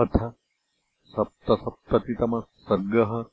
[0.00, 0.32] अथ
[1.04, 3.24] सप्तसप्ततितमः सर्गः।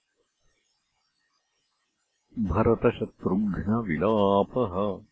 [2.50, 5.06] भरतशत्रुघ्नविलापः।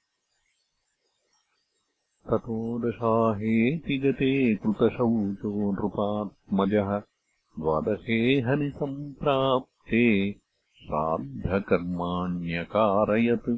[2.29, 7.01] ततो दशाहेति गते कृतशौचो नृपात्मजः
[7.59, 10.35] द्वादशे हनिसम्प्राप्ते
[10.77, 13.57] श्राद्धकर्माण्यकारयत्।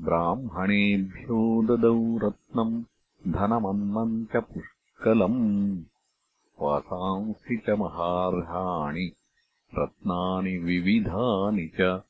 [0.00, 2.84] ब्राह्मणेभ्यो ददौ रत्नम्
[3.28, 5.82] धनमन्नम् च पुष्कलम्
[6.60, 9.12] वासांसि च महार्हाणि
[9.78, 12.00] रत्नानि विविधानि च।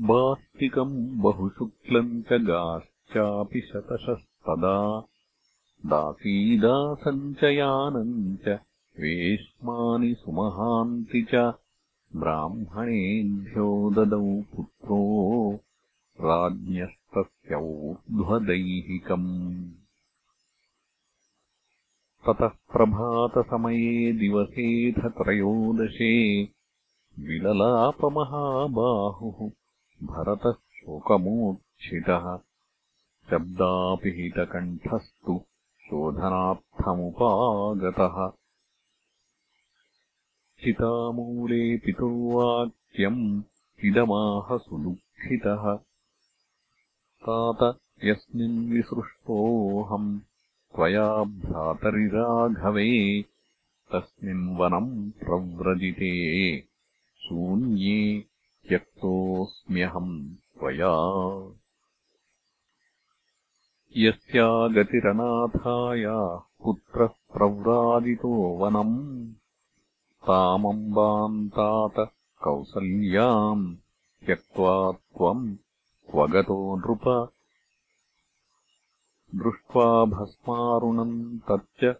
[0.00, 5.00] बास्तिकम् बहुशुक्लम् च गाश्चापि शतशस्तदा
[5.86, 8.48] दासीदासम् च यानम् च
[9.00, 11.34] वेश्मानि सुमहान्ति च
[12.16, 15.00] ब्राह्मणेभ्यो ददौ पुत्रो
[16.20, 19.28] राज्ञस्तस्य ऊर्ध्वदैहिकम्
[22.26, 26.48] ततः प्रभातसमये दिवसेऽथ त्रयोदशे
[27.18, 29.50] विललापमहाबाहुः
[30.02, 32.40] भरतः शोकमूर्च्छितः
[33.30, 35.44] शब्दापिहितकण्ठस्तु
[35.80, 38.32] शोधनार्थमुपागतः।
[40.64, 43.42] चितामूले पितुर्वाक्यम्
[43.84, 45.78] इदमाह सुदुःखितः
[47.28, 50.20] तात यस्मिन्विसृष्टोऽहम्
[50.74, 53.22] त्वया भ्रातरिराघवे
[53.92, 56.60] तस्मिन् वनम् प्रव्रजिते।
[57.16, 58.20] शून्ये
[58.68, 60.94] त्यक्तोऽस्म्यहम् त्वया।
[63.96, 69.32] यस्या गतिरनाथायाः पुत्रः प्रव्राजितो वनम्
[70.26, 72.10] तामम्बान्तात
[72.42, 73.74] कौसल्याम्
[74.26, 75.56] त्यक्त्वा त्वम्
[76.10, 77.33] क्व गतो नृप
[79.44, 81.96] दृष्ट्वा भस्मारुणम् तच्च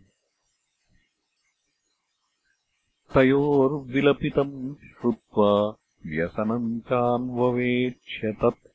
[3.13, 5.75] तयोर्विलपितम् श्रुत्वा
[6.05, 8.67] व्यसनम् चान्ववेक्ष्य तत्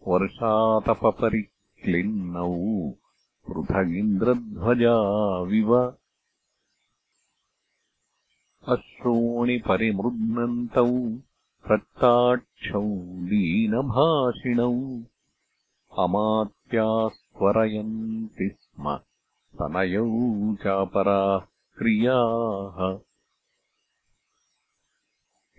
[0.07, 2.55] वर्षातपपरिक्लिन्नौ
[3.47, 5.71] पृथगिन्द्रध्वजाविव
[8.73, 10.85] अश्रूणिपरिमृद्नन्तौ
[11.71, 12.81] रक्ताक्षौ
[13.29, 14.69] दीनभाषिणौ
[16.03, 18.95] अमात्यास्त्वरयन्ति स्म
[19.59, 20.07] तनयौ
[20.55, 21.45] चापराः
[21.77, 22.79] क्रियाः।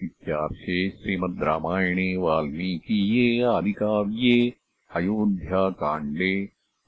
[0.03, 4.55] इत्यार्षे श्रीमद् रामायणे वाल्मीकीये आदिकाव्ये
[4.97, 6.35] अयोध्याकाण्डे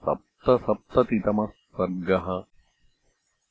[0.04, 2.26] सप्तसप्ततितमः सर्गः